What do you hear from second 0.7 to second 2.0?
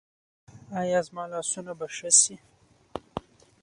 ایا زما لاسونه به